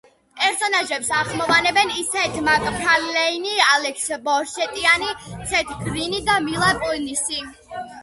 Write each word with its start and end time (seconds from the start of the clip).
პერსონაჟებს 0.43 1.11
ახმოვანებენ 1.17 1.91
სეთ 2.07 2.39
მაკფარლეინი, 2.49 3.55
ალექს 3.69 4.09
ბორშტეინი, 4.27 5.15
სეთ 5.55 5.79
გრინი 5.87 6.27
და 6.33 6.43
მილა 6.51 6.77
კუნისი. 6.85 7.43